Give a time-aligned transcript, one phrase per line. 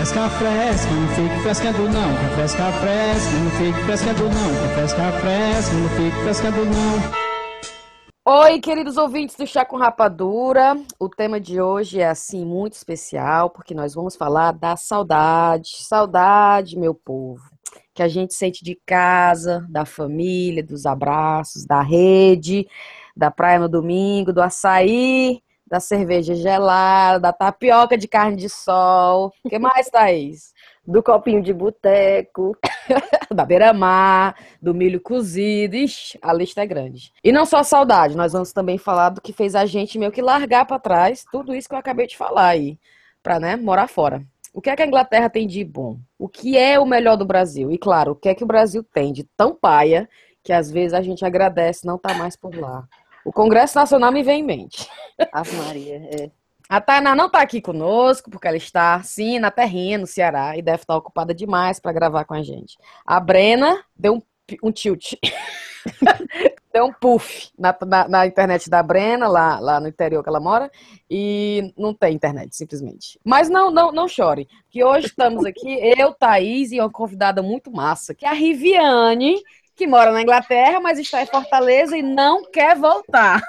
[0.00, 2.16] fresca, fresca, não fique frescando não.
[2.16, 4.50] Quer fresca, fresca, não fique frescando não.
[4.60, 7.20] Quer fresca, fresca, não fique frescando não.
[8.24, 10.74] Oi, queridos ouvintes do Chá com Rapadura.
[10.98, 15.68] O tema de hoje é assim muito especial, porque nós vamos falar da saudade.
[15.82, 17.42] Saudade, meu povo,
[17.94, 22.66] que a gente sente de casa, da família, dos abraços, da rede,
[23.14, 29.32] da praia no domingo, do açaí, da cerveja gelada, da tapioca de carne de sol.
[29.44, 30.52] O que mais, Thaís?
[30.90, 32.56] do copinho de boteco,
[33.32, 35.76] da beira-mar, do milho cozido.
[35.76, 37.12] Ixi, a lista é grande.
[37.22, 40.20] E não só saudade, nós vamos também falar do que fez a gente meio que
[40.20, 42.78] largar para trás tudo isso que eu acabei de falar aí,
[43.22, 44.22] para né, morar fora.
[44.52, 45.98] O que é que a Inglaterra tem de bom?
[46.18, 47.70] O que é o melhor do Brasil?
[47.70, 50.08] E claro, o que é que o Brasil tem de tão paia
[50.42, 52.88] que às vezes a gente agradece não estar tá mais por lá.
[53.24, 54.88] O Congresso Nacional me vem em mente.
[55.32, 56.30] Ave Maria, é.
[56.68, 60.62] A Tainá não está aqui conosco, porque ela está, sim, na terrinha, no Ceará, e
[60.62, 62.78] deve estar ocupada demais para gravar com a gente.
[63.04, 64.22] A Brena deu um,
[64.62, 65.14] um tilt.
[66.72, 70.38] deu um puff na, na, na, internet da Brena, lá, lá no interior que ela
[70.38, 70.70] mora,
[71.10, 73.18] e não tem internet, simplesmente.
[73.24, 77.72] Mas não, não, não chore, que hoje estamos aqui, eu, Thaís, e uma convidada muito
[77.72, 79.42] massa, que é a Riviane,
[79.80, 83.40] que mora na Inglaterra, mas está em Fortaleza e não quer voltar.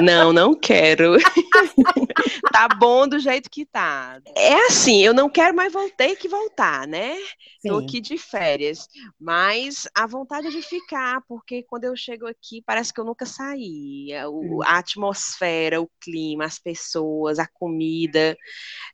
[0.00, 1.16] Não, não quero.
[2.52, 4.20] tá bom do jeito que tá.
[4.36, 7.16] É assim, eu não quero mais voltar que voltar, né?
[7.60, 7.68] Sim.
[7.68, 8.86] Tô aqui de férias,
[9.18, 14.10] mas a vontade de ficar, porque quando eu chego aqui parece que eu nunca saí.
[14.28, 14.62] O, hum.
[14.62, 18.36] a atmosfera, o clima, as pessoas, a comida,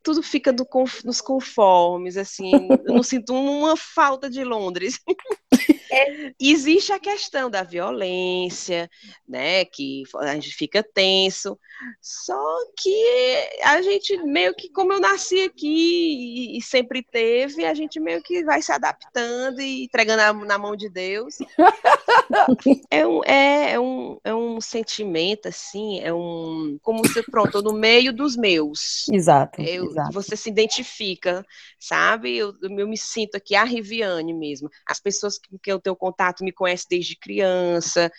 [0.02, 0.66] tudo fica do,
[1.04, 2.52] nos conformes, assim.
[2.86, 4.98] eu não sinto uma falta de Londres.
[5.92, 8.88] É, existe a questão da violência,
[9.28, 11.58] né, que a gente fica tenso,
[12.00, 12.40] só
[12.78, 18.22] que a gente meio que, como eu nasci aqui e, sempre teve, a gente meio
[18.22, 21.38] que vai se adaptando e entregando na, na mão de Deus.
[22.90, 27.74] é, um, é, é, um, é um sentimento, assim, é um, como se, pronto, no
[27.74, 29.06] meio dos meus.
[29.08, 30.12] Exato, eu, exato.
[30.12, 31.44] Você se identifica,
[31.78, 32.36] sabe?
[32.36, 34.70] Eu, eu me sinto aqui a Riviane mesmo.
[34.86, 38.10] As pessoas com quem eu tenho contato me conhecem desde criança,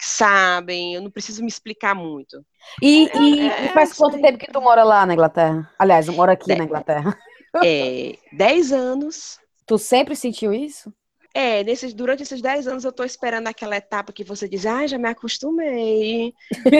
[0.00, 2.44] sabem, eu não preciso me explicar muito.
[2.80, 5.70] E, é, e, é, e faz quanto tempo que tu mora lá na Inglaterra?
[5.78, 7.18] Aliás, eu moro aqui na Inglaterra.
[7.62, 9.38] É, dez anos.
[9.66, 10.92] Tu sempre sentiu isso?
[11.34, 14.86] É, nesses, durante esses 10 anos eu estou esperando aquela etapa que você diz, ah,
[14.86, 16.34] já me acostumei.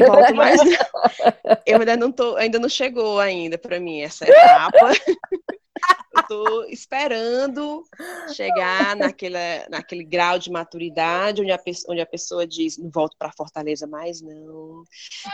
[0.06, 0.60] Volto mais.
[1.66, 4.90] eu ainda não tô, ainda não chegou ainda para mim essa etapa.
[6.14, 7.84] eu tô esperando
[8.34, 13.32] chegar naquele, naquele grau de maturidade onde a, onde a pessoa diz, não volto para
[13.32, 14.84] Fortaleza mais, não.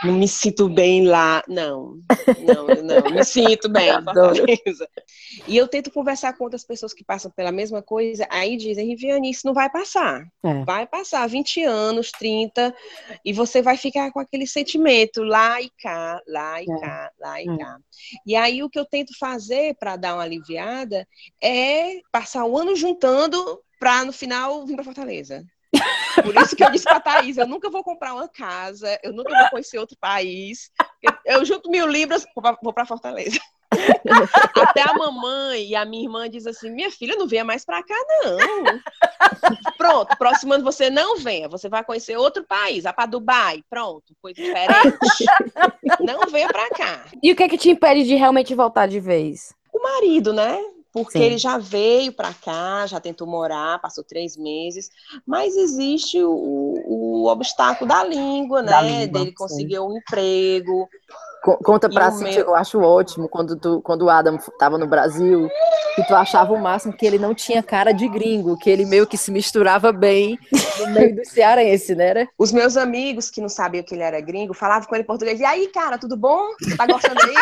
[0.03, 1.43] Não me sinto bem lá.
[1.47, 1.99] Não,
[2.39, 4.89] não, não, me sinto bem em Fortaleza.
[5.47, 9.29] E eu tento conversar com outras pessoas que passam pela mesma coisa, aí dizem, Riviane,
[9.29, 10.25] isso não vai passar.
[10.43, 10.63] É.
[10.63, 12.73] Vai passar 20 anos, 30,
[13.25, 16.79] e você vai ficar com aquele sentimento lá e cá, lá e é.
[16.79, 17.57] cá, lá e é.
[17.57, 17.77] cá.
[18.25, 20.68] E aí o que eu tento fazer para dar uma aliviada
[21.41, 25.45] é passar o ano juntando para no final vir para Fortaleza.
[26.23, 29.29] Por isso que eu disse pra Thaís, eu nunca vou comprar uma casa, eu nunca
[29.29, 30.71] vou conhecer outro país.
[31.01, 32.25] Eu, eu junto mil libras,
[32.61, 33.39] vou para Fortaleza.
[34.61, 37.83] Até a mamãe e a minha irmã diz assim: minha filha, não venha mais para
[37.83, 38.37] cá, não.
[39.77, 44.15] Pronto, próximo ano você não venha, você vai conhecer outro país, vai para Dubai, pronto,
[44.21, 45.25] coisa diferente.
[45.99, 47.05] não venha para cá.
[47.21, 49.53] E o que é que te impede de realmente voltar de vez?
[49.79, 50.59] O marido, né?
[50.91, 51.23] porque Sim.
[51.23, 54.89] ele já veio para cá, já tentou morar, passou três meses,
[55.25, 58.71] mas existe o, o obstáculo da língua, né?
[58.71, 60.89] Da língua, Dele conseguir um emprego.
[61.63, 62.33] Conta pra si, meu...
[62.33, 65.49] eu acho ótimo quando, tu, quando o Adam estava no Brasil,
[65.95, 69.07] que tu achava o máximo que ele não tinha cara de gringo, que ele meio
[69.07, 70.37] que se misturava bem
[70.79, 72.27] no meio do cearense, né?
[72.37, 75.39] Os meus amigos que não sabiam que ele era gringo falavam com ele em português,
[75.39, 76.45] e aí, cara, tudo bom?
[76.75, 77.35] Tá gostando aí?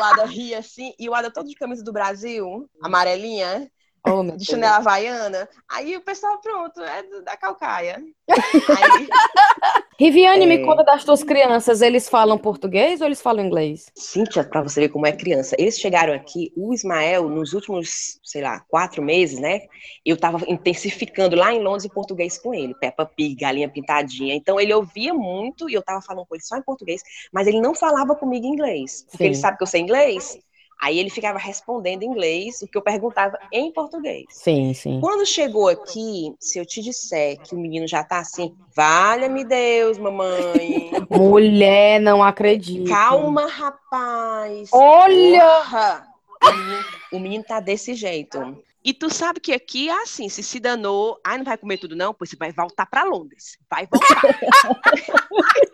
[0.00, 3.70] O Adam ria assim, e o Adam todo de camisa do Brasil, amarelinha,
[4.06, 5.48] Oh, de chinela havaiana.
[5.68, 8.02] Aí o pessoal, pronto, é da Calcaia.
[8.28, 9.08] Aí...
[10.00, 10.46] Riviane, é...
[10.46, 13.92] me conta das tuas crianças, eles falam português ou eles falam inglês?
[13.94, 15.54] Cíntia, para você ver como é criança.
[15.58, 19.60] Eles chegaram aqui, o Ismael, nos últimos, sei lá, quatro meses, né?
[20.04, 22.74] Eu estava intensificando lá em Londres o português com ele.
[22.74, 24.34] Peppa Pig, galinha pintadinha.
[24.34, 27.60] Então ele ouvia muito e eu estava falando com ele só em português, mas ele
[27.60, 29.02] não falava comigo em inglês.
[29.10, 29.24] Porque Sim.
[29.24, 30.38] ele sabe que eu sei inglês.
[30.80, 34.24] Aí ele ficava respondendo em inglês o que eu perguntava em português.
[34.30, 34.98] Sim, sim.
[34.98, 39.98] Quando chegou aqui, se eu te disser que o menino já tá assim, valha-me Deus,
[39.98, 40.90] mamãe.
[41.10, 42.88] Mulher, não acredito.
[42.88, 44.70] Calma, rapaz.
[44.72, 45.44] Olha!
[45.44, 46.08] Porra.
[46.42, 48.56] o menino, o menino tá desse jeito.
[48.82, 51.94] E tu sabe que aqui é assim, se se danou, ai, não vai comer tudo
[51.94, 54.22] não, pois você vai voltar para Londres, vai voltar.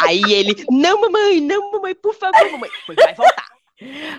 [0.00, 3.57] Aí ele, não mamãe, não mamãe, por favor, mamãe, pois vai voltar.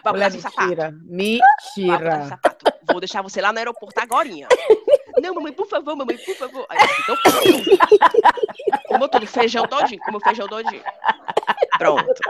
[0.06, 2.40] Mulher, mentira, mentira.
[2.90, 4.30] Vou deixar você lá no aeroporto agora.
[5.22, 6.66] Não, mamãe, por favor, mamãe, por favor.
[6.70, 7.16] Aí, então,
[8.88, 10.84] como tudo, feijão todinho, como feijão todinho.
[11.78, 12.22] Pronto.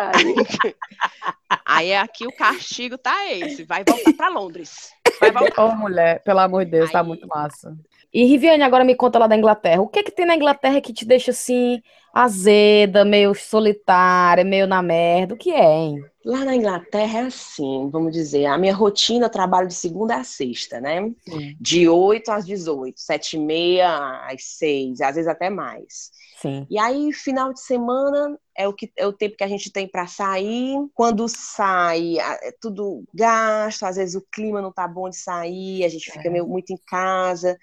[1.66, 4.92] Aí aqui o castigo tá esse, vai voltar para Londres.
[5.20, 5.66] Vai voltar.
[5.66, 7.04] Ô, mulher, pelo amor de Deus, tá Aí...
[7.04, 7.78] tá muito massa.
[8.12, 9.82] E Riviane, agora me conta lá da Inglaterra.
[9.82, 11.82] O que é que tem na Inglaterra que te deixa assim
[12.14, 15.34] azeda, meio solitária, meio na merda?
[15.34, 16.04] O que é, hein?
[16.26, 20.24] Lá na Inglaterra é assim, vamos dizer, a minha rotina eu trabalho de segunda a
[20.24, 21.12] sexta, né?
[21.28, 21.56] Sim.
[21.60, 26.12] De 8 às 18, 7 e meia às 6, às vezes até mais.
[26.42, 26.66] Sim.
[26.70, 29.88] E aí, final de semana é o, que, é o tempo que a gente tem
[29.88, 30.78] para sair.
[30.94, 35.90] Quando sai, é tudo gasto, às vezes o clima não tá bom de sair, a
[35.90, 36.32] gente fica é.
[36.32, 37.58] meio muito em casa.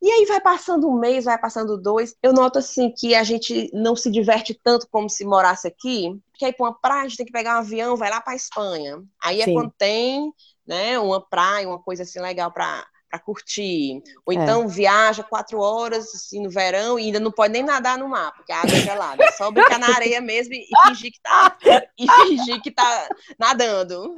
[0.00, 2.14] E aí vai passando um mês, vai passando dois.
[2.22, 6.44] Eu noto assim que a gente não se diverte tanto como se morasse aqui, porque
[6.44, 9.02] aí para uma praia a gente tem que pegar um avião, vai lá para Espanha.
[9.22, 9.54] Aí é Sim.
[9.54, 10.32] quando tem,
[10.66, 14.00] né, uma praia, uma coisa assim legal para para curtir.
[14.24, 14.36] Ou é.
[14.36, 14.66] então é.
[14.68, 18.52] viaja quatro horas assim, no verão e ainda não pode nem nadar no mar, porque
[18.52, 19.24] a água é gelada.
[19.24, 21.56] É só brincar na areia mesmo e, fingir que tá
[21.98, 23.08] e fingir que tá
[23.38, 24.14] nadando.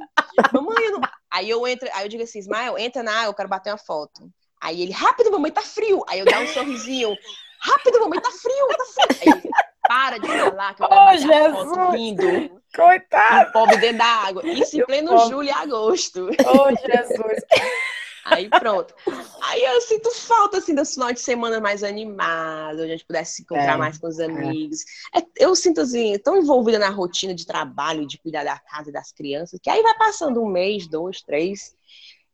[0.53, 1.01] Mamãe, eu não...
[1.31, 3.77] aí eu entro, aí eu digo assim, Ismael, entra na água, eu quero bater uma
[3.77, 4.29] foto.
[4.61, 6.03] Aí ele, rápido, mamãe, tá frio.
[6.07, 7.13] Aí eu dou um sorrisinho,
[7.59, 9.21] rápido, mamãe, tá frio, tá frio.
[9.21, 9.49] Aí ele,
[9.93, 11.69] para de falar que eu quero oh, Jesus.
[11.69, 12.61] foto rindo.
[12.75, 13.49] Coitado.
[13.49, 14.41] O pobre dentro da água.
[14.43, 16.29] Isso em pleno julho e agosto.
[16.47, 17.43] Oh, Jesus.
[18.25, 18.95] Aí pronto.
[19.41, 23.35] Aí eu sinto falta assim dos finais de semana mais animados, onde a gente pudesse
[23.35, 24.25] se encontrar é, mais com os é.
[24.25, 24.79] amigos.
[25.13, 25.19] É.
[25.19, 28.93] É, eu sinto assim, tão envolvida na rotina de trabalho, de cuidar da casa e
[28.93, 31.75] das crianças, que aí vai passando um mês, dois, três,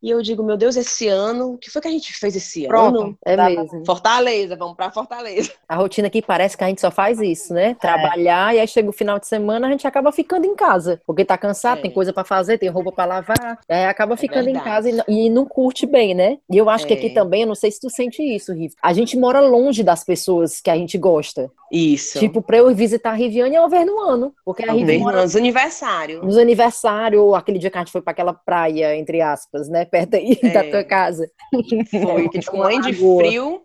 [0.02, 2.66] e eu digo, meu Deus, esse ano, o que foi que a gente fez esse
[2.66, 3.18] Pronto, ano?
[3.24, 3.84] É mesmo.
[3.84, 5.52] Fortaleza, vamos para Fortaleza.
[5.68, 7.70] A rotina aqui parece que a gente só faz isso, né?
[7.70, 7.74] É.
[7.74, 8.56] Trabalhar é.
[8.56, 11.36] e aí chega o final de semana a gente acaba ficando em casa, porque tá
[11.36, 11.82] cansado, é.
[11.82, 15.02] tem coisa para fazer, tem roupa para lavar, aí acaba é ficando em casa e,
[15.08, 16.38] e, não curte bem, né?
[16.50, 17.14] E eu acho que aqui é.
[17.14, 18.74] também, eu não sei se tu sente isso, Riff.
[18.82, 21.50] A gente mora longe das pessoas que a gente gosta.
[21.70, 22.18] Isso.
[22.18, 24.34] Tipo, pra eu visitar a Riviane é uma vez no ano.
[24.44, 25.04] Porque a Riviane.
[25.04, 26.22] Nos aniversários.
[26.22, 29.84] Nos aniversários, ou aquele dia que a gente foi para aquela praia, entre aspas, né?
[29.90, 30.48] Perto aí é.
[30.48, 31.30] da tua casa.
[31.90, 33.62] Foi, que tipo, mãe de frio.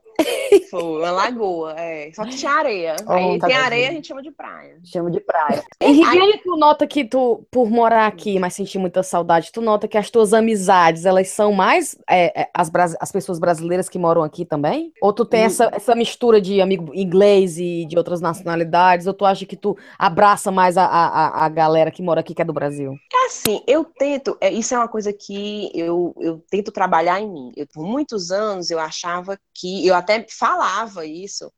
[0.70, 2.12] Foi uma lagoa, é.
[2.14, 2.96] Só que tinha areia.
[3.08, 4.80] Oh, Aí tá tem areia, a gente chama de praia.
[4.84, 5.64] Chama de praia.
[5.82, 9.88] E Riviane, tu nota que tu, por morar aqui, mas sentir muita saudade, tu nota
[9.88, 14.24] que as tuas amizades, elas são mais é, é, as, as pessoas brasileiras que moram
[14.24, 14.92] aqui também?
[15.02, 19.06] Ou tu tem essa, essa mistura de amigo inglês e de outras nacionalidades?
[19.06, 22.42] Ou tu acha que tu abraça mais a, a, a galera que mora aqui, que
[22.42, 22.94] é do Brasil?
[23.14, 27.30] É assim, eu tento, é, isso é uma coisa que eu, eu tento trabalhar em
[27.30, 27.52] mim.
[27.56, 31.52] Eu, por muitos anos eu achava que eu até falava isso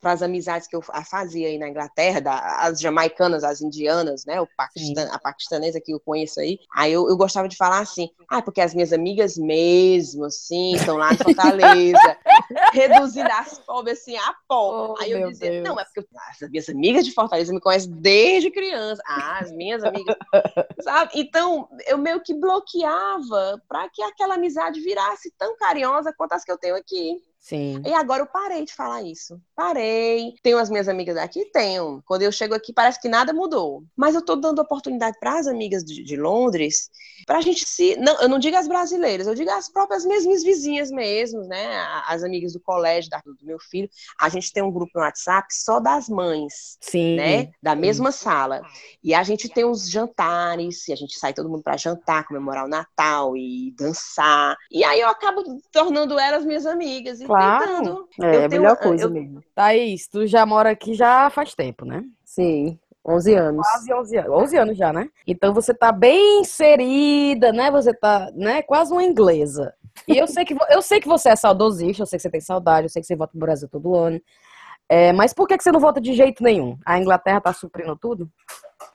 [0.00, 4.40] para as amizades que eu fazia aí na Inglaterra, da, as jamaicanas, as indianas, né?
[4.40, 6.58] O Paquistan, a paquistanesa que eu conheço aí.
[6.74, 10.96] Aí eu, eu gostava de falar assim, ah, porque as minhas amigas mesmo, assim, estão
[10.96, 12.18] lá em Fortaleza,
[12.72, 14.94] reduzindo as pobres assim a pó.
[14.94, 15.64] Oh, aí eu dizia, Deus.
[15.64, 16.06] não, é porque
[16.42, 19.02] as minhas amigas de Fortaleza me conhecem desde criança.
[19.06, 20.16] Ah, as minhas amigas,
[20.82, 21.12] sabe?
[21.14, 26.52] Então, eu meio que bloqueava para que aquela amizade virasse tão carinhosa quanto as que
[26.52, 27.22] eu tenho aqui.
[27.44, 27.82] Sim.
[27.84, 29.38] E agora eu parei de falar isso.
[29.54, 30.32] Parei.
[30.42, 31.44] Tenho as minhas amigas aqui?
[31.52, 32.02] Tenho.
[32.06, 33.84] Quando eu chego aqui, parece que nada mudou.
[33.94, 36.88] Mas eu tô dando oportunidade para as amigas de, de Londres,
[37.26, 37.96] pra gente se.
[37.96, 41.86] Não, eu não digo as brasileiras, eu digo as próprias mesmas vizinhas mesmo, né?
[42.06, 43.90] As amigas do colégio da, do meu filho.
[44.18, 46.78] A gente tem um grupo no WhatsApp só das mães.
[46.80, 47.16] Sim.
[47.16, 47.50] Né?
[47.62, 48.62] Da mesma sala.
[49.02, 52.64] E a gente tem uns jantares, e a gente sai todo mundo para jantar, comemorar
[52.64, 54.56] o Natal e dançar.
[54.70, 57.20] E aí eu acabo tornando elas minhas amigas.
[57.20, 57.66] E Claro.
[57.66, 58.08] Tentando.
[58.22, 59.10] É, é a melhor coisa eu...
[59.10, 59.42] mesmo.
[59.54, 62.02] Thaís, tu já mora aqui já faz tempo, né?
[62.24, 62.78] Sim.
[63.06, 63.66] 11 anos.
[63.70, 64.42] Quase 11 anos.
[64.42, 65.08] 11 anos já, né?
[65.26, 67.70] Então você tá bem inserida, né?
[67.70, 68.62] Você tá, né?
[68.62, 69.74] Quase uma inglesa.
[70.08, 72.40] E eu sei que, eu sei que você é saudosista, eu sei que você tem
[72.40, 74.20] saudade, eu sei que você volta pro Brasil todo ano.
[74.88, 76.76] É, mas por que, que você não volta de jeito nenhum?
[76.84, 78.28] A Inglaterra tá suprindo tudo?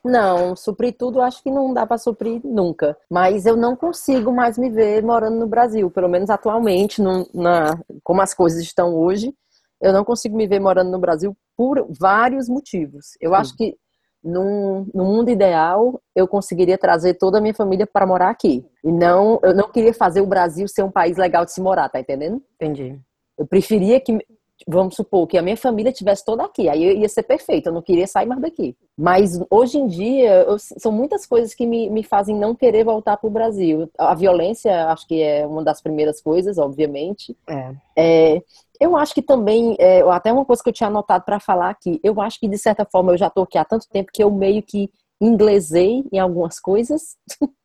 [0.04, 2.96] Não, suprir tudo acho que não dá para suprir nunca.
[3.10, 7.78] Mas eu não consigo mais me ver morando no Brasil, pelo menos atualmente, no, na,
[8.02, 9.34] como as coisas estão hoje,
[9.80, 13.16] eu não consigo me ver morando no Brasil por vários motivos.
[13.20, 13.36] Eu Sim.
[13.36, 13.76] acho que
[14.22, 18.64] num, no mundo ideal eu conseguiria trazer toda a minha família para morar aqui.
[18.84, 21.88] E não, eu não queria fazer o Brasil ser um país legal de se morar,
[21.88, 22.42] tá entendendo?
[22.54, 22.98] Entendi.
[23.38, 24.18] Eu preferia que
[24.66, 27.82] vamos supor que a minha família tivesse toda aqui, aí ia ser perfeito, eu não
[27.82, 28.76] queria sair mais daqui.
[28.96, 33.16] Mas hoje em dia, eu, são muitas coisas que me, me fazem não querer voltar
[33.16, 33.90] para o Brasil.
[33.98, 37.36] A violência, acho que é uma das primeiras coisas, obviamente.
[37.48, 37.74] É.
[37.96, 38.42] É,
[38.80, 42.00] eu acho que também, é, até uma coisa que eu tinha anotado para falar aqui,
[42.02, 44.30] eu acho que de certa forma eu já estou aqui há tanto tempo que eu
[44.30, 44.90] meio que
[45.20, 47.16] inglesei em algumas coisas.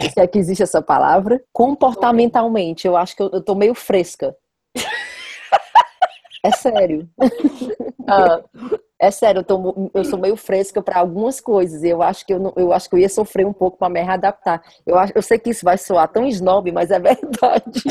[0.00, 4.34] se é que existe essa palavra, comportamentalmente, eu acho que eu, eu tô meio fresca.
[6.44, 7.08] É sério.
[8.06, 8.40] Ah,
[9.00, 11.84] é sério, eu, tô, eu sou meio fresca para algumas coisas.
[11.84, 14.00] Eu acho que eu, não, eu acho que eu ia sofrer um pouco para me
[14.00, 14.62] readaptar.
[14.86, 17.82] Eu, acho, eu sei que isso vai soar tão snob, mas é verdade.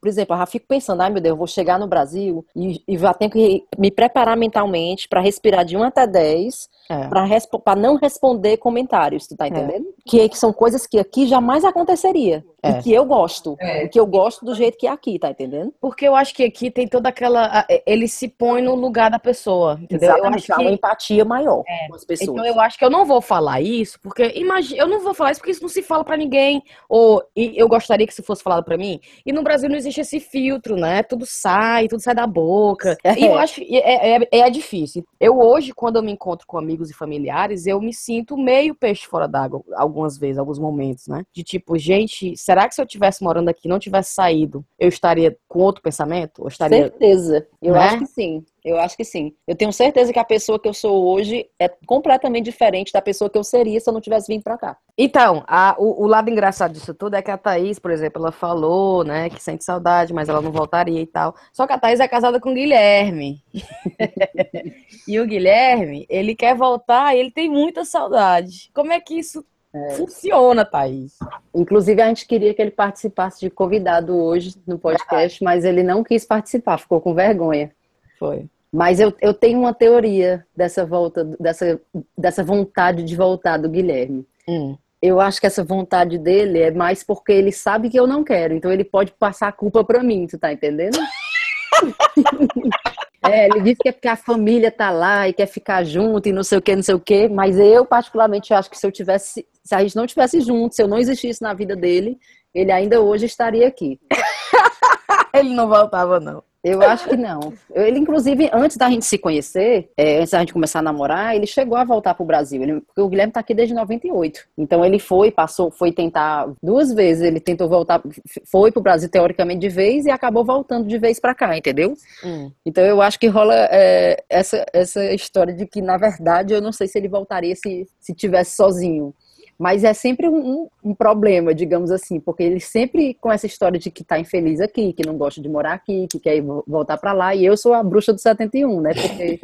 [0.00, 2.82] Por exemplo, eu já fico pensando, ai meu Deus, eu vou chegar no Brasil e,
[2.86, 7.08] e já tenho que me preparar mentalmente para respirar de 1 até 10, é.
[7.08, 9.48] para não responder comentários, tu tá é.
[9.48, 9.86] entendendo?
[9.88, 10.02] É.
[10.06, 12.44] Que, que são coisas que aqui jamais aconteceria.
[12.62, 12.70] É.
[12.70, 13.56] E que eu gosto.
[13.60, 13.84] É.
[13.84, 15.72] E que eu gosto do jeito que é aqui, tá entendendo?
[15.80, 17.64] Porque eu acho que aqui tem toda aquela.
[17.86, 20.08] Ele se põe no lugar da pessoa, entendeu?
[20.10, 20.68] Exatamente, eu acho que...
[20.68, 21.88] uma empatia maior é.
[21.88, 22.28] com as pessoas.
[22.30, 25.32] Então eu acho que eu não vou falar isso, porque imagina, eu não vou falar
[25.32, 26.62] isso porque isso não se fala para ninguém.
[26.88, 29.00] Ou eu gostaria que isso fosse falado para mim.
[29.24, 31.02] E no Brasil não existe esse filtro, né?
[31.02, 32.96] Tudo sai, tudo sai da boca.
[33.16, 35.04] E eu acho que é, é, é difícil.
[35.20, 39.06] Eu hoje, quando eu me encontro com amigos e familiares, eu me sinto meio peixe
[39.06, 41.22] fora d'água algumas vezes, alguns momentos, né?
[41.32, 45.36] De tipo, gente será que se eu tivesse morando aqui não tivesse saído, eu estaria
[45.46, 46.40] com outro pensamento?
[46.40, 46.84] Ou estaria...
[46.84, 47.46] Certeza.
[47.60, 47.80] Eu né?
[47.80, 48.44] acho que sim.
[48.64, 49.34] Eu acho que sim.
[49.46, 53.28] Eu tenho certeza que a pessoa que eu sou hoje é completamente diferente da pessoa
[53.28, 54.78] que eu seria se eu não tivesse vindo para cá.
[54.96, 58.32] Então, a, o, o, lado engraçado disso tudo é que a Thaís, por exemplo, ela
[58.32, 61.34] falou, né, que sente saudade, mas ela não voltaria e tal.
[61.52, 63.42] Só que a Thaís é casada com o Guilherme.
[65.06, 68.70] e o Guilherme, ele quer voltar e ele tem muita saudade.
[68.72, 69.90] Como é que isso é.
[69.90, 71.18] Funciona, Thaís.
[71.54, 76.02] Inclusive, a gente queria que ele participasse de convidado hoje no podcast, mas ele não
[76.02, 77.70] quis participar, ficou com vergonha.
[78.18, 78.46] Foi.
[78.72, 81.80] Mas eu, eu tenho uma teoria dessa volta, dessa,
[82.16, 84.26] dessa vontade de voltar do Guilherme.
[84.46, 84.76] Hum.
[85.00, 88.54] Eu acho que essa vontade dele é mais porque ele sabe que eu não quero,
[88.54, 90.98] então ele pode passar a culpa pra mim, tu tá entendendo?
[93.32, 96.32] É, ele disse que é porque a família tá lá e quer ficar junto e
[96.32, 98.92] não sei o que, não sei o que, mas eu particularmente acho que se eu
[98.92, 102.18] tivesse, se a gente não tivesse junto, se eu não existisse na vida dele,
[102.54, 104.00] ele ainda hoje estaria aqui.
[105.34, 106.42] ele não voltava, não.
[106.72, 107.52] Eu acho que não.
[107.74, 111.46] Ele, inclusive, antes da gente se conhecer, é, antes da gente começar a namorar, ele
[111.46, 112.62] chegou a voltar pro Brasil.
[112.62, 114.40] Ele, porque o Guilherme tá aqui desde 98.
[114.56, 117.22] Então ele foi, passou, foi tentar duas vezes.
[117.22, 118.02] Ele tentou voltar,
[118.50, 121.94] foi pro Brasil teoricamente de vez e acabou voltando de vez para cá, entendeu?
[122.24, 122.50] Hum.
[122.64, 126.72] Então eu acho que rola é, essa, essa história de que, na verdade, eu não
[126.72, 129.14] sei se ele voltaria se, se tivesse sozinho.
[129.58, 133.90] Mas é sempre um, um, problema, digamos assim, porque ele sempre com essa história de
[133.90, 137.34] que tá infeliz aqui, que não gosta de morar aqui, que quer voltar para lá,
[137.34, 138.92] e eu sou a bruxa do 71, né?
[138.94, 139.40] Porque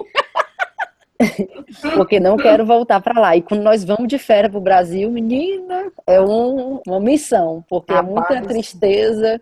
[1.94, 3.36] porque não quero voltar para lá.
[3.36, 7.92] E quando nós vamos de férias para o Brasil, menina, é um, uma missão, porque
[7.92, 9.40] é muita tristeza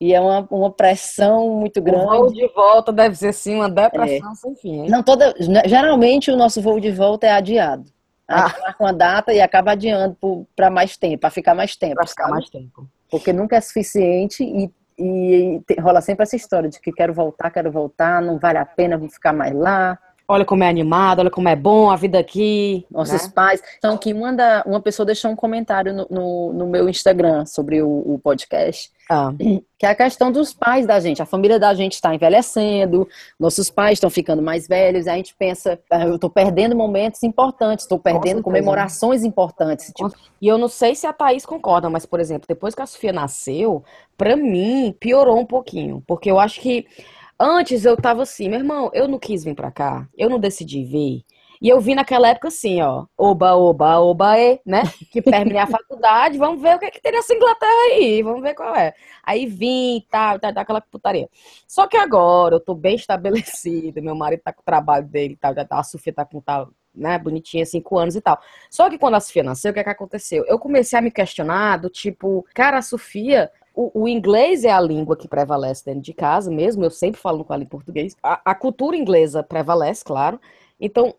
[0.00, 2.04] e é uma, uma pressão muito grande.
[2.04, 4.34] O voo de volta deve ser sim uma depressão é.
[4.34, 4.82] sem fim.
[4.82, 4.90] Hein?
[4.90, 5.34] Não toda,
[5.66, 7.84] geralmente o nosso voo de volta é adiado.
[8.30, 11.96] A gente marca uma data e acaba adiando para mais tempo, para ficar mais tempo.
[11.96, 12.88] Para ficar mais tempo.
[13.10, 17.50] Porque nunca é suficiente e, e, e rola sempre essa história de que quero voltar,
[17.50, 19.98] quero voltar, não vale a pena, vou ficar mais lá
[20.30, 22.86] olha como é animado, olha como é bom a vida aqui.
[22.88, 23.32] Nossos né?
[23.34, 23.60] pais.
[23.78, 27.88] Então, que manda, uma pessoa deixou um comentário no, no, no meu Instagram sobre o,
[27.88, 28.92] o podcast.
[29.10, 29.32] Ah.
[29.76, 31.20] Que é a questão dos pais da gente.
[31.20, 33.08] A família da gente está envelhecendo,
[33.40, 37.84] nossos pais estão ficando mais velhos, a gente pensa, ah, eu estou perdendo momentos importantes,
[37.84, 39.86] estou perdendo comemorações importantes.
[39.86, 40.14] Tipo.
[40.40, 43.12] E eu não sei se a Thaís concorda, mas, por exemplo, depois que a Sofia
[43.12, 43.82] nasceu,
[44.16, 46.04] para mim piorou um pouquinho.
[46.06, 46.86] Porque eu acho que
[47.42, 50.84] Antes eu tava assim, meu irmão, eu não quis vir pra cá, eu não decidi
[50.84, 51.24] vir.
[51.58, 54.82] E eu vim naquela época assim, ó, oba, oba, oba, e, né?
[55.10, 58.42] Que terminei a faculdade, vamos ver o que, é que tem nessa Inglaterra aí, vamos
[58.42, 58.92] ver qual é.
[59.24, 61.30] Aí vim e tal, tá, tá, aquela putaria.
[61.66, 65.36] Só que agora eu tô bem estabelecida, meu marido tá com o trabalho dele e
[65.38, 68.38] tal, a Sofia tá com tal, né, bonitinha, cinco anos e tal.
[68.68, 70.44] Só que quando a Sofia nasceu, o que é que aconteceu?
[70.46, 74.80] Eu comecei a me questionar do tipo, cara, a Sofia o, o, inglês é a
[74.80, 78.16] língua que prevalece dentro de casa mesmo, eu sempre falo com ela em português.
[78.22, 80.40] A, a cultura inglesa prevalece, claro.
[80.80, 81.14] Então,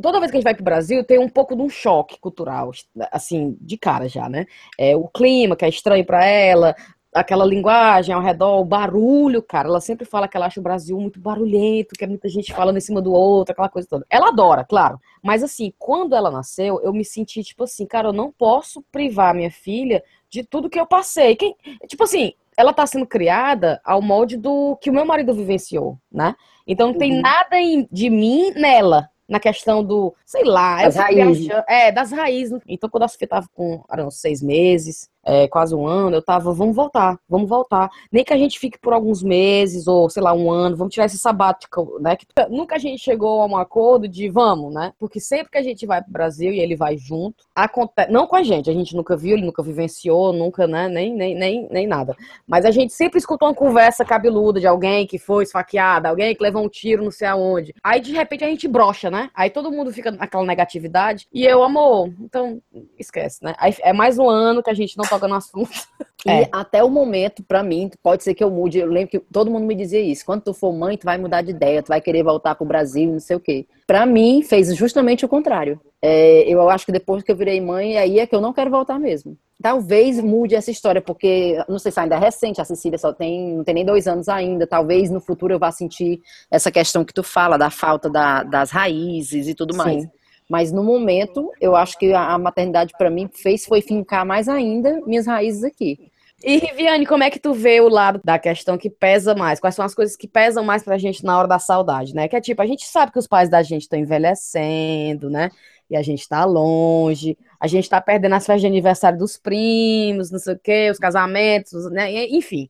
[0.00, 2.18] toda vez que a gente vai para o Brasil, tem um pouco de um choque
[2.20, 2.70] cultural,
[3.10, 4.46] assim, de cara já, né?
[4.78, 6.74] É, o clima, que é estranho para ela,
[7.12, 9.68] aquela linguagem ao redor, o barulho, cara.
[9.68, 12.76] Ela sempre fala que ela acha o Brasil muito barulhento, que é muita gente falando
[12.76, 14.06] em cima do outro, aquela coisa toda.
[14.08, 14.98] Ela adora, claro.
[15.22, 19.34] Mas assim, quando ela nasceu, eu me senti tipo assim, cara, eu não posso privar
[19.34, 21.34] minha filha de tudo que eu passei.
[21.36, 21.54] Quem,
[21.88, 26.34] tipo assim, ela tá sendo criada ao molde do que o meu marido vivenciou, né?
[26.66, 27.20] Então não tem Uhum.
[27.22, 29.08] nada em- de mim nela.
[29.28, 31.38] Na questão do, sei lá, Das raízes.
[31.46, 32.60] viajando- É, das raízes.
[32.66, 36.52] Então, quando a Sofia tava com, eram seis meses, é, quase um ano, eu tava,
[36.52, 37.90] vamos voltar, vamos voltar.
[38.10, 41.06] Nem que a gente fique por alguns meses, ou sei lá, um ano, vamos tirar
[41.06, 42.16] esse sabático, né?
[42.16, 44.92] Que nunca a gente chegou a um acordo de vamos, né?
[44.98, 48.10] Porque sempre que a gente vai pro Brasil e ele vai junto, acontece.
[48.10, 50.88] Não com a gente, a gente nunca viu, ele nunca vivenciou, nunca, né?
[50.88, 52.16] Nem, nem, nem, nem nada.
[52.46, 56.42] Mas a gente sempre escutou uma conversa cabeluda de alguém que foi esfaqueada, alguém que
[56.42, 57.74] levou um tiro não sei aonde.
[57.82, 59.30] Aí, de repente, a gente brocha, né?
[59.34, 61.26] Aí todo mundo fica naquela negatividade.
[61.32, 62.60] E eu, amor, então
[62.98, 63.54] esquece, né?
[63.58, 65.68] Aí é mais um ano que a gente não toca no assunto.
[66.26, 66.48] E É.
[66.52, 68.78] até o momento, pra mim, pode ser que eu mude.
[68.78, 70.22] Eu lembro que todo mundo me dizia isso.
[70.26, 73.10] Quando tu for mãe, tu vai mudar de ideia, tu vai querer voltar pro Brasil,
[73.10, 73.64] não sei o quê.
[73.86, 75.80] Pra mim, fez justamente o contrário.
[76.02, 78.70] É, eu acho que depois que eu virei mãe, aí é que eu não quero
[78.70, 79.34] voltar mesmo.
[79.62, 83.56] Talvez mude essa história, porque não sei se ainda é recente, a Cecília só tem,
[83.56, 84.66] não tem nem dois anos ainda.
[84.66, 88.70] Talvez no futuro eu vá sentir essa questão que tu fala, da falta da- das
[88.70, 90.02] raízes e tudo mais.
[90.02, 90.10] Sim.
[90.50, 95.00] Mas no momento, eu acho que a maternidade pra mim fez foi fincar mais ainda
[95.06, 96.10] minhas raízes aqui.
[96.42, 99.60] E, Riviane, como é que tu vê o lado da questão que pesa mais?
[99.60, 102.26] Quais são as coisas que pesam mais pra gente na hora da saudade, né?
[102.26, 105.50] Que é tipo, a gente sabe que os pais da gente estão envelhecendo, né?
[105.88, 110.32] E a gente tá longe, a gente tá perdendo as festas de aniversário dos primos,
[110.32, 112.10] não sei o quê, os casamentos, né?
[112.28, 112.68] Enfim.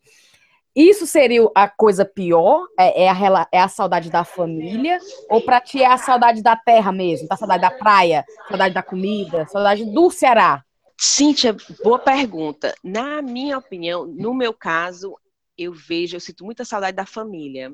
[0.75, 2.67] Isso seria a coisa pior?
[2.79, 4.99] É, é a, é a saudade da família?
[5.29, 7.29] Ou pra ti é a saudade da terra mesmo?
[7.29, 8.25] Da saudade da praia?
[8.49, 9.47] Saudade da comida?
[9.47, 10.65] Saudade do Ceará?
[10.97, 12.75] Cíntia, boa pergunta.
[12.85, 15.17] Na minha opinião, no meu caso,
[15.57, 17.73] eu vejo, eu sinto muita saudade da família.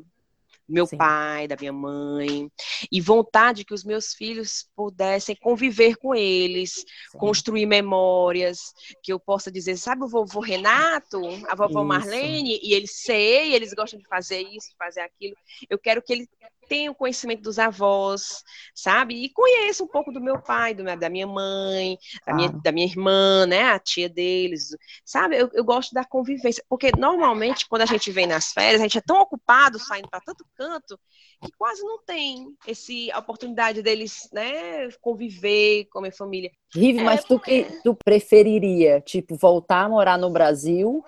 [0.68, 0.96] Meu Sim.
[0.96, 2.50] pai, da minha mãe,
[2.90, 8.58] e vontade que os meus filhos pudessem conviver com eles, construir memórias,
[9.02, 11.85] que eu possa dizer, sabe o vovô Renato, a vovó Isso.
[11.85, 15.37] Marlene, e eles sei, eles gostam de fazer isso, de fazer aquilo.
[15.70, 16.28] Eu quero que ele
[16.68, 18.42] tenha o conhecimento dos avós,
[18.75, 19.14] sabe?
[19.25, 22.62] E conheça um pouco do meu pai, do da minha mãe, da, minha, Claro.
[22.62, 23.64] da minha irmã, né?
[23.64, 25.37] A tia deles, sabe?
[25.37, 28.98] Eu, eu gosto da convivência, porque normalmente quando a gente vem nas férias, a gente
[28.98, 30.98] é tão ocupado saindo para tanto canto
[31.42, 34.88] que quase não tem esse a oportunidade deles, né?
[35.00, 36.50] Conviver com a minha família.
[36.74, 41.05] Rive, É, mas tu que tu preferiria, tipo, voltar a morar no Brasil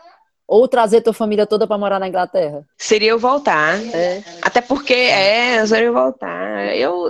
[0.49, 2.67] ou trazer tua família toda pra morar na Inglaterra?
[2.77, 4.25] Seria eu voltar, É.
[4.43, 6.75] até porque é, seria eu voltar.
[6.75, 7.07] Eu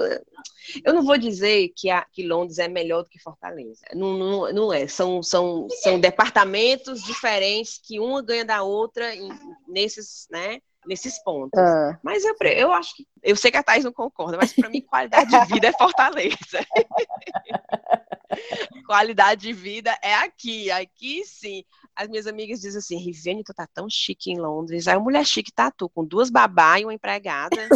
[0.85, 3.81] eu não vou dizer que, a, que Londres é melhor do que Fortaleza.
[3.95, 4.87] Não, não, não é.
[4.87, 9.33] São, são, são departamentos diferentes que uma ganha da outra em-
[9.67, 11.59] nesses, né, nesses pontos.
[11.59, 13.07] Ah, Mas eu, eu acho que.
[13.23, 16.37] Eu sei que a Thais não concorda, mas para mim, qualidade de vida é Fortaleza.
[18.87, 20.71] qualidade de vida é aqui.
[20.71, 21.65] Aqui sim.
[21.99, 24.87] As minhas amigas dizem assim: Riviane, tu tá tão chique em Londres.
[24.87, 27.57] Aí, uma mulher chique tá tu, com duas babá e uma empregada.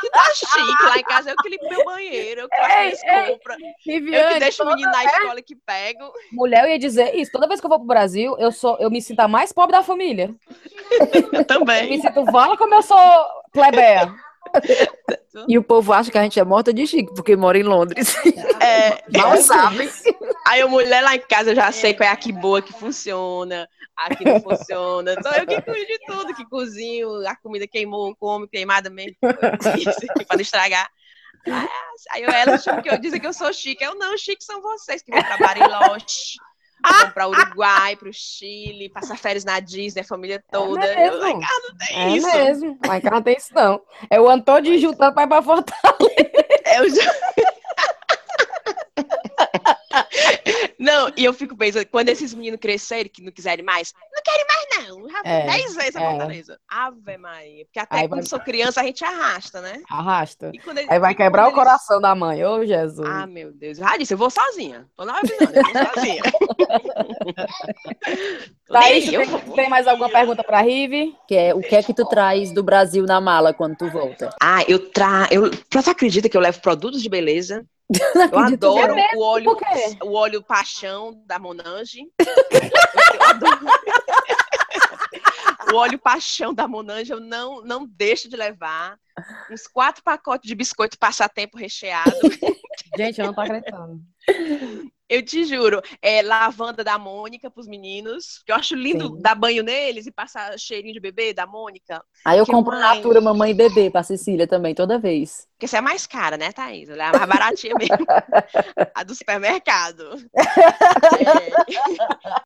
[0.00, 0.82] que tá chique.
[0.84, 3.92] Lá em casa eu que limpo meu banheiro, eu que faço minhas compras, eu que
[3.92, 6.10] Riviane, deixo o menino na escola e que pego.
[6.32, 7.30] Mulher, eu ia dizer isso.
[7.30, 9.76] Toda vez que eu vou pro Brasil, eu sou, eu me sinto a mais pobre
[9.76, 10.34] da família.
[11.12, 12.00] Eu Eu me também.
[12.00, 12.98] sinto vala como eu sou
[13.52, 14.14] plebeia.
[15.48, 18.14] E o povo acha que a gente é morta de chique porque mora em Londres.
[18.60, 19.88] É, Mal é, sabem.
[20.46, 22.72] Aí a mulher lá em casa eu já sei qual é a que boa que
[22.72, 25.14] funciona, a que não funciona.
[25.22, 29.56] Sou eu que cuido de tudo, que cozinho, a comida queimou, como queimada mesmo, para
[30.34, 30.88] não estragar.
[32.10, 33.82] Aí, eu, acham que eu dizem que eu sou chique.
[33.82, 36.36] Eu não, chique são vocês que vão para Bariloche,
[36.84, 40.84] vão para Uruguai, para o Chile, passar férias na Disney, a família toda.
[40.84, 41.40] É eu, lá em mesmo.
[41.48, 42.26] casa não tem É isso.
[42.36, 42.78] mesmo.
[42.86, 43.80] Lá em casa não tem isso, não.
[44.10, 46.02] É o todo juntando pra ir pra Fortaleza.
[46.76, 47.51] Eu já-
[50.78, 54.44] Não, e eu fico pensando, quando esses meninos crescerem, que não quiserem mais, não querem
[54.46, 55.08] mais, não.
[55.08, 56.10] Já É, 10 vezes a é.
[56.10, 56.58] Fortaleza.
[56.68, 57.64] Ave Maria.
[57.66, 59.80] Porque até Aí quando vai- sou criança, a gente arrasta, né?
[59.90, 60.50] Arrasta.
[60.52, 62.44] E quando ele- Aí vai e quebrar o eles- coração da mãe.
[62.44, 63.08] Ô, Jesus.
[63.08, 63.78] Ah, meu Deus.
[63.78, 64.86] Já disse, eu vou sozinha.
[64.96, 66.22] Tô não avisando, eu vou sozinha.
[68.68, 69.20] Thaís, eu.
[69.26, 71.14] tem, tem mais alguma pergunta pra Rive?
[71.28, 74.30] Que é, o que é que tu traz do Brasil na mala quando tu volta?
[74.40, 75.28] Ah, eu tra...
[75.30, 75.50] eu...
[75.70, 77.64] Você acredita que eu levo produtos de beleza?
[78.32, 79.56] Eu adoro o óleo,
[80.02, 82.06] o óleo paixão da Monange.
[85.72, 88.98] O óleo paixão da Monange eu não, não deixo de levar.
[89.50, 92.12] Uns quatro pacotes de biscoito passatempo recheado.
[92.96, 94.00] Gente, eu não tô acreditando.
[95.12, 99.20] Eu te juro, é lavanda da Mônica pros meninos, que eu acho lindo Sim.
[99.20, 102.02] dar banho neles e passar cheirinho de bebê da Mônica.
[102.24, 102.80] Aí eu compro mãe...
[102.80, 105.46] Natura Mamãe e Bebê pra Cecília também, toda vez.
[105.52, 106.88] Porque você é mais cara, né, Thaís?
[106.88, 108.06] Ela é a mais baratinha mesmo.
[108.94, 110.18] a do supermercado.
[110.34, 111.52] é.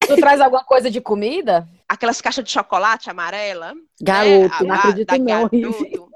[0.05, 1.69] Tu traz alguma coisa de comida?
[1.89, 3.75] Aquelas caixas de chocolate amarela.
[4.03, 4.69] Garoto, né?
[4.69, 5.25] não acredito não.
[5.25, 6.11] Garoto.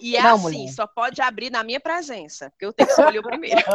[0.00, 0.72] E é não, assim, mulher.
[0.72, 3.60] só pode abrir na minha presença, porque eu tenho que escolher o primeiro.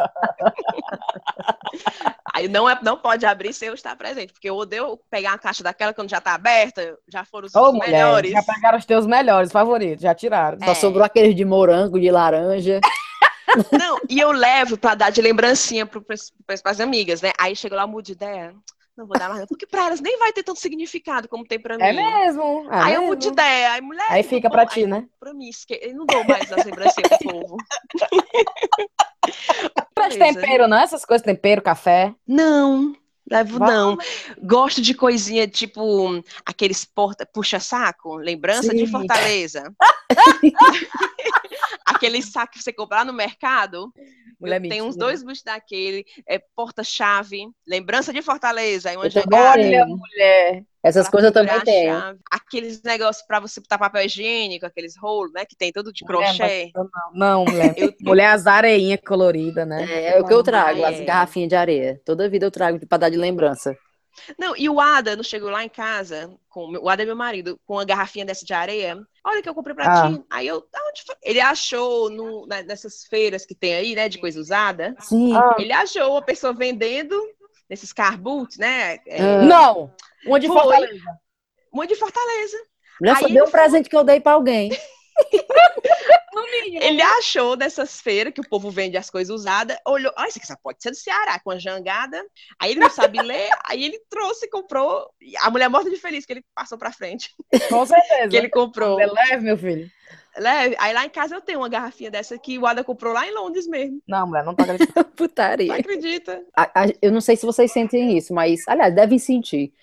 [2.34, 5.38] Aí não, é, não pode abrir sem eu estar presente, porque eu odeio pegar uma
[5.38, 8.32] caixa daquela quando já está aberta, já foram os Ô, melhores.
[8.32, 10.58] Mulher, já pegaram os teus melhores favoritos, já tiraram.
[10.60, 10.76] Só é.
[10.76, 12.82] sobrou aqueles de morango, de laranja.
[13.72, 16.04] Não, e eu levo para dar de lembrancinha para
[16.66, 17.32] as amigas, né?
[17.38, 18.54] Aí chega lá, muda de ideia.
[18.98, 21.76] Não vou dar mais, porque para elas nem vai ter tanto significado como tem para
[21.76, 22.00] é mim.
[22.00, 22.68] É mesmo.
[22.72, 23.04] É aí mesmo.
[23.04, 23.72] eu mudo de ideia.
[23.74, 25.06] Aí, mulher, aí fica para ti, né?
[25.20, 25.50] Para mim,
[25.82, 27.58] eu não dou mais as lembrancinhas pro povo.
[29.94, 30.78] Traz tempero, não?
[30.78, 32.16] Essas coisas, tempero, café?
[32.26, 32.96] Não.
[33.30, 33.98] Levo não.
[34.42, 38.78] Gosto de coisinha tipo aqueles porta puxa-saco, lembrança Sim.
[38.78, 39.74] de Fortaleza.
[41.86, 43.94] Aquele saco que você compra lá no mercado.
[44.40, 49.60] Mulher tem uns dois buchos daquele, é porta-chave, lembrança de Fortaleza, aí uma jogada.
[49.60, 50.64] Olha, mulher.
[50.84, 51.96] Essas coisas eu também tenho.
[52.30, 55.44] Aqueles negócios para você botar papel higiênico, aqueles rolos, né?
[55.46, 56.72] Que tem todo de crochê.
[56.76, 57.74] Não, não, mulher.
[57.76, 57.94] Eu...
[58.02, 59.86] mulher, as areinhas coloridas, né?
[59.90, 60.86] É, é o que eu trago, é.
[60.86, 62.02] as garrafinhas de areia.
[62.06, 63.76] Toda vida eu trago para dar de lembrança.
[64.38, 67.60] Não, e o Ada não chegou lá em casa, com o Ada é meu marido,
[67.66, 68.98] com uma garrafinha dessa de areia.
[69.24, 70.10] Olha que eu comprei pra ah.
[70.10, 70.24] ti.
[70.30, 71.16] Aí eu, onde foi?
[71.22, 74.96] Ele achou no, nessas feiras que tem aí, né, de coisa usada.
[75.00, 75.36] Sim.
[75.36, 75.56] Ah.
[75.60, 77.16] Ele achou uma pessoa vendendo
[77.70, 79.00] nesses carbutes, né?
[79.06, 79.42] É, ah.
[79.42, 79.94] não,
[80.26, 80.58] uma de foi.
[80.58, 81.20] Fortaleza.
[81.72, 82.58] Uma de Fortaleza.
[83.04, 84.72] Já foi um presente que eu dei para alguém.
[86.82, 90.62] Ele achou dessas feiras que o povo vende as coisas usadas, olhou, ah, isso aqui
[90.62, 92.24] pode ser do Ceará, com a jangada.
[92.60, 95.10] Aí ele não sabe ler, aí ele trouxe e comprou.
[95.42, 97.34] A mulher morta de feliz que ele passou pra frente.
[97.70, 98.30] Com certeza.
[98.30, 99.00] que ele comprou.
[99.00, 99.90] É leve, meu filho.
[100.38, 100.76] Leve.
[100.80, 103.34] Aí lá em casa eu tenho uma garrafinha dessa que o Ada comprou lá em
[103.34, 104.02] Londres mesmo.
[104.08, 105.10] Não, mulher, não tá acreditando.
[105.16, 105.68] Putaria.
[105.68, 106.44] Não acredita.
[106.56, 109.74] A, a, eu não sei se vocês sentem isso, mas, aliás, devem sentir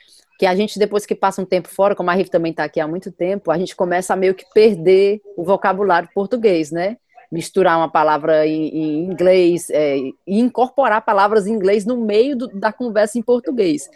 [0.43, 2.81] que a gente, depois que passa um tempo fora, como a Riff também está aqui
[2.81, 6.97] há muito tempo, a gente começa a meio que perder o vocabulário português, né?
[7.31, 12.49] Misturar uma palavra em, em inglês é, e incorporar palavras em inglês no meio do,
[12.49, 13.89] da conversa em português.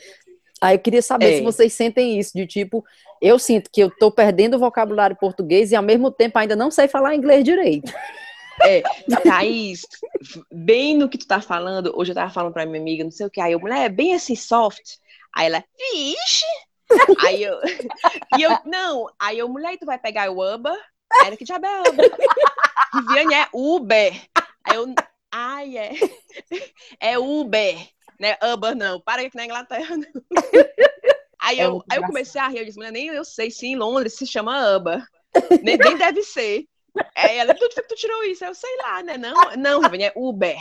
[0.61, 1.37] Aí eu queria saber é.
[1.38, 2.85] se vocês sentem isso, de tipo,
[3.20, 6.70] eu sinto que eu estou perdendo o vocabulário português e ao mesmo tempo ainda não
[6.70, 7.92] sei falar inglês direito.
[8.62, 8.85] É,
[9.24, 9.85] Thaís,
[10.52, 13.26] bem no que tu tá falando, hoje eu tava falando pra minha amiga, não sei
[13.26, 14.98] o que, aí eu, mulher, é bem assim, soft.
[15.37, 16.46] Aí ela, vixe!
[17.27, 17.61] aí eu,
[18.38, 20.72] e eu, não, aí eu, mulher, tu vai pegar o Uber?
[21.12, 22.11] Aí ela, que diabo é Uber?
[22.94, 24.14] Viviane é Uber.
[24.64, 24.94] Aí eu,
[25.31, 25.92] ai, é.
[26.99, 27.77] É Uber,
[28.18, 28.38] né?
[28.42, 30.22] Uber não, para aqui na Inglaterra não.
[31.38, 33.66] Aí eu, é aí eu comecei a rir, eu disse, mulher, nem eu sei se
[33.66, 35.05] em Londres se chama Uber.
[35.62, 36.64] Nem, nem deve ser.
[37.14, 38.42] Aí ela, tu, tu tirou isso?
[38.42, 39.18] Eu sei lá, né?
[39.18, 40.57] Não, não, Viviane, é Uber.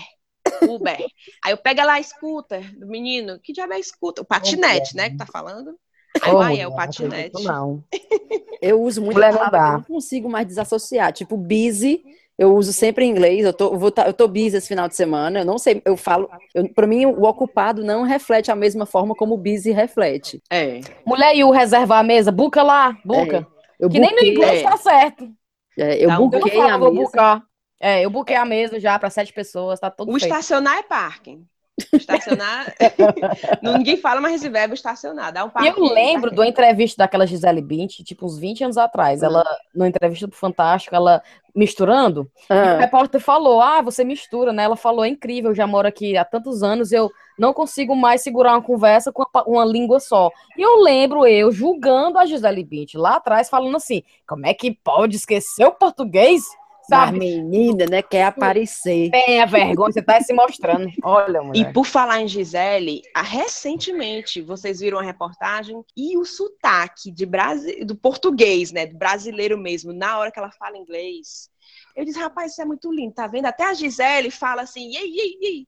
[0.69, 0.97] Uber.
[1.43, 3.39] Aí eu pego lá a escuta do menino.
[3.41, 4.21] Que diabo é escuta?
[4.21, 5.09] O patinete, né?
[5.09, 5.77] Que tá falando.
[6.21, 7.43] Aí oh, vai, é o patinete.
[7.43, 7.83] Não.
[8.61, 11.13] Eu uso muito palavra, eu não consigo mais desassociar.
[11.13, 12.01] Tipo, busy,
[12.35, 13.45] eu uso sempre em inglês.
[13.45, 15.41] Eu tô, eu vou, tá, eu tô busy esse final de semana.
[15.41, 16.29] Eu não sei, eu falo.
[16.73, 20.41] Para mim, o ocupado não reflete a mesma forma como o busy reflete.
[20.49, 20.79] É.
[21.05, 22.31] Mulher, e o reservar a mesa?
[22.31, 23.37] Buca lá, buca.
[23.37, 23.55] É.
[23.79, 24.63] Eu que buquei, nem no inglês é.
[24.63, 25.29] tá certo.
[25.77, 26.91] É, eu então, buquei a mesa.
[26.91, 27.43] Bucar.
[27.79, 30.31] É, eu buquei a mesa já para sete pessoas, tá tudo O feito.
[30.31, 31.45] estacionar é parking.
[31.91, 32.73] Estacionar.
[33.61, 35.33] Ninguém fala, mas esse verbo estacionar.
[35.33, 39.21] Dá um e eu lembro do entrevista daquela Gisele Bint, tipo, uns 20 anos atrás.
[39.21, 41.21] Ela, no entrevista do Fantástico, ela
[41.53, 42.75] misturando, ah.
[42.75, 44.63] o repórter falou: Ah, você mistura, né?
[44.63, 48.21] Ela falou: É incrível, eu já moro aqui há tantos anos, eu não consigo mais
[48.21, 50.31] segurar uma conversa com uma, uma língua só.
[50.57, 54.71] E eu lembro eu julgando a Gisele Bint lá atrás, falando assim: Como é que
[54.71, 56.41] pode esquecer o português?
[56.87, 57.19] Sabe?
[57.19, 58.01] menina, né?
[58.01, 59.11] Quer aparecer.
[59.11, 60.87] Tenha vergonha, você tá se mostrando.
[61.03, 61.69] Olha, mulher.
[61.69, 67.83] E por falar em Gisele, recentemente vocês viram a reportagem e o sotaque de Brasi...
[67.83, 68.85] do português, né?
[68.85, 71.49] Do brasileiro mesmo, na hora que ela fala inglês.
[71.95, 73.45] Eu disse, rapaz, isso é muito lindo, tá vendo?
[73.45, 75.67] Até a Gisele fala assim, ei, ei, ei.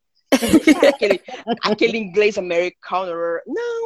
[0.90, 1.22] aquele,
[1.64, 3.14] aquele inglês americano.
[3.48, 3.86] Não,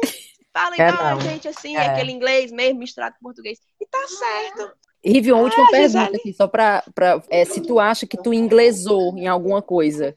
[0.52, 1.86] fala é, igual a gente assim, é.
[1.86, 3.58] aquele inglês mesmo misturado com português.
[3.80, 4.76] E tá certo.
[5.04, 6.84] Rivion, ah, última pergunta aqui, só para
[7.28, 10.16] é, se tu acha que tu inglesou em alguma coisa.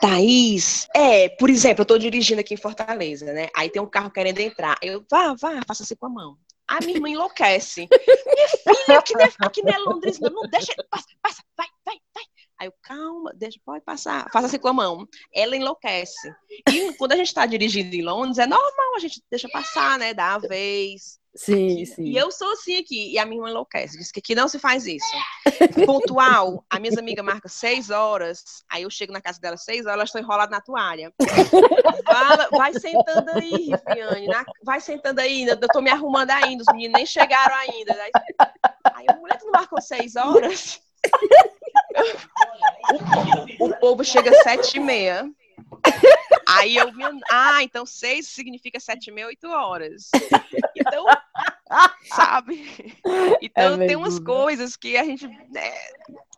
[0.00, 3.48] Thaís, é, por exemplo, eu estou dirigindo aqui em Fortaleza, né?
[3.56, 4.76] Aí tem um carro querendo entrar.
[4.80, 6.36] Eu, vá, vá, faça assim com a mão.
[6.68, 7.88] A minha irmã enlouquece.
[7.90, 11.66] minha filha, aqui não é, aqui não é Londres, não, não deixa, passa, passa, vai,
[11.84, 12.24] vai, vai.
[12.60, 14.28] Aí eu, calma, deixa, pode passar.
[14.30, 15.08] Faça assim com a mão.
[15.34, 16.30] Ela enlouquece.
[16.70, 20.12] E quando a gente está dirigindo em Londres, é normal, a gente deixa passar, né?
[20.12, 21.18] Dá a vez.
[21.34, 22.02] Sim, sim.
[22.02, 24.58] E eu sou assim aqui, e a minha irmã enlouquece, diz que aqui não se
[24.58, 25.06] faz isso.
[25.86, 29.94] Pontual, a minha amiga marca seis horas, aí eu chego na casa dela seis horas,
[29.94, 31.14] elas estão enroladas na toalha.
[32.04, 36.72] Fala, vai sentando aí, Riviane, na, vai sentando aí, eu tô me arrumando ainda, os
[36.74, 37.94] meninos nem chegaram ainda.
[37.94, 38.10] Aí,
[38.96, 40.80] aí a mulher, tu não marcou seis horas?
[43.58, 45.30] O, o povo chega às sete e meia.
[46.48, 50.10] Aí eu vi, ah, então seis significa sete e meia, oito horas.
[50.74, 51.04] Então,
[52.08, 52.96] sabe?
[53.40, 55.72] Então É tem umas coisas que a gente, né,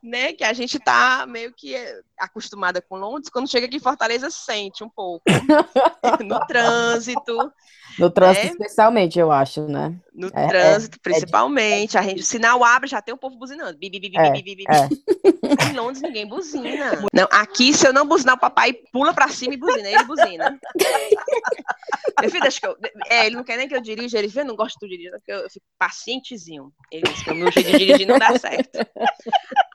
[0.03, 3.81] né, que a gente tá meio que é, acostumada com Londres, quando chega aqui em
[3.81, 5.25] Fortaleza sente um pouco.
[6.27, 7.53] No trânsito,
[7.99, 8.51] No trânsito, É.
[8.51, 9.95] especialmente, eu acho, né?
[10.15, 11.97] no É, é, trânsito, principalmente.
[11.97, 13.79] A gente, o sinal abre, já tem o povo buzinando.
[13.79, 14.89] Bi, bi, bi, É, é.
[15.73, 17.03] Em Londres ninguém buzina.
[17.13, 19.89] Não, aqui, se eu não buzinar, o papai pula pra cima e buzina.
[19.89, 20.59] Ele buzina.
[22.21, 22.77] Meu filho, acho que eu,
[23.09, 24.19] é, ele não quer nem que eu dirija.
[24.19, 26.73] Ele vê, eu não gosto de dirigir, porque eu, eu fico pacientezinho.
[26.91, 28.79] Ele disse que o meu jeito de dirigir não dá certo.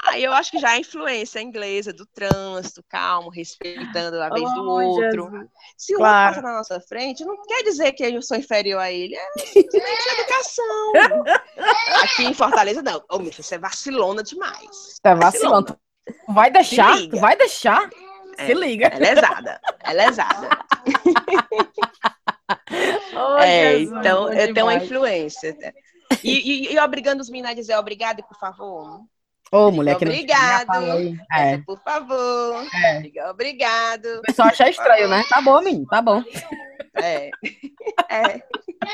[0.06, 4.53] Aí eu acho que já é a influência inglesa do trânsito, calmo, respeitando a vez
[4.53, 5.30] do Oh, outro.
[5.32, 5.47] Jesus.
[5.77, 6.27] Se o Claro.
[6.27, 9.15] outro passa na nossa frente, não quer dizer que eu sou inferior a ele.
[9.15, 10.93] É simplesmente educação.
[12.04, 13.04] Aqui em Fortaleza, não.
[13.10, 15.00] Ô, Micha, você é vacilona demais.
[15.02, 15.78] Tá vacilando.
[16.06, 16.96] Tu vai deixar?
[17.20, 17.89] vai deixar?
[18.38, 18.46] É.
[18.46, 18.88] Se liga.
[18.88, 19.60] É lesada.
[19.84, 20.50] É lesada.
[23.13, 24.84] Oh, É, Jesus, então, eu tenho uma demais.
[24.84, 25.58] influência.
[26.24, 29.02] E, e, e obrigando os meninos a dizer obrigado, por favor.
[29.52, 30.67] Ô, mulher, que não Obrigado.
[30.67, 31.15] falei.
[31.32, 31.58] É.
[31.60, 32.65] Por favor.
[32.74, 33.30] É.
[33.30, 34.06] Obrigado.
[34.20, 35.24] O pessoal acha estranho, né?
[35.30, 36.24] Tá bom, menino, tá bom.
[36.96, 37.32] É.
[38.17, 38.41] É.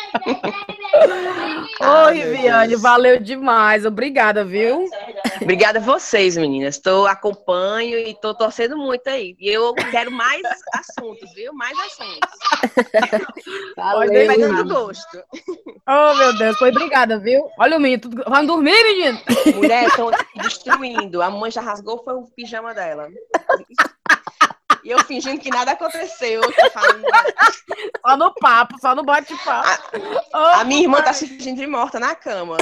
[1.82, 2.82] Ô, Riviane, Deus.
[2.82, 3.86] valeu demais.
[3.86, 4.88] Obrigada, viu?
[5.42, 6.78] Obrigada a vocês, meninas.
[6.78, 9.36] Tô acompanho e tô torcendo muito aí.
[9.40, 10.42] E eu quero mais
[10.74, 11.54] assuntos, viu?
[11.54, 12.30] Mais assuntos.
[13.76, 14.74] Valeu, pegando menino.
[14.74, 15.24] gosto.
[15.88, 17.50] Oh, meu Deus, foi obrigada, viu?
[17.60, 18.24] Olha o menino, tudo...
[18.28, 19.20] vai dormir, menino?
[19.56, 21.22] Mulher, estão destruindo.
[21.22, 23.10] A mãe já rasgou foi o pijama dela.
[24.84, 26.42] E eu fingindo que nada aconteceu.
[26.74, 27.04] falando-
[28.06, 29.68] Só no papo, só no bate-papo.
[30.34, 32.58] A minha irmã tá se fingindo de morta na cama.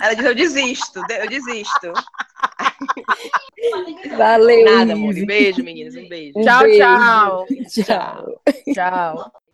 [0.00, 1.92] Ela diz: Eu desisto, eu desisto.
[4.16, 4.64] Valeu.
[4.64, 5.14] Nada, amor.
[5.14, 5.94] Um beijo, meninas.
[5.94, 6.38] Um beijo.
[6.38, 6.78] Um Tchau, beijo.
[6.78, 7.46] tchau.
[7.84, 8.40] Tchau.
[8.74, 9.32] Tchau.